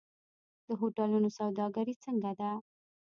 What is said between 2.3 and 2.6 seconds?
ده؟